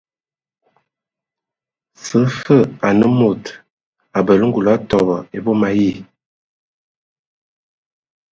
Səm 2.05 2.23
fə 2.37 2.57
anə 2.87 3.05
mod 3.19 3.41
abələ 4.17 4.45
ngul 4.47 4.67
atɔbɔ 4.73 5.17
e 5.35 5.37
vom 5.45 5.61
ayi. 5.69 5.91